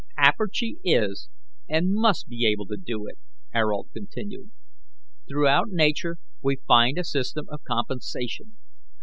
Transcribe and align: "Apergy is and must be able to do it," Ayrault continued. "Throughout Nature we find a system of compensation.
"Apergy 0.17 0.79
is 0.83 1.29
and 1.69 1.93
must 1.93 2.27
be 2.27 2.43
able 2.47 2.65
to 2.65 2.75
do 2.75 3.05
it," 3.05 3.19
Ayrault 3.53 3.89
continued. 3.93 4.49
"Throughout 5.29 5.69
Nature 5.69 6.17
we 6.41 6.55
find 6.67 6.97
a 6.97 7.03
system 7.03 7.45
of 7.51 7.61
compensation. 7.67 8.57